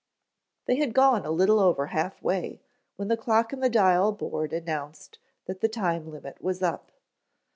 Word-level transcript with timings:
They 0.65 0.77
had 0.77 0.95
gone 0.95 1.27
a 1.27 1.29
little 1.29 1.59
over 1.59 1.85
half 1.85 2.23
way 2.23 2.59
when 2.95 3.07
the 3.07 3.15
clock 3.15 3.53
in 3.53 3.59
the 3.59 3.69
dial 3.69 4.11
board 4.11 4.51
announced 4.51 5.19
that 5.45 5.61
the 5.61 5.69
time 5.69 6.09
limit 6.09 6.41
was 6.41 6.63
up. 6.63 6.91